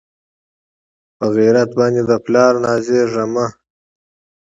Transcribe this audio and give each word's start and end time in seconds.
پۀ 1.17 1.25
غېرت 1.35 1.69
باندې 1.79 2.01
د 2.09 2.11
پلار 2.25 2.53
نازېږه 2.65 3.25
مۀ 3.33 3.45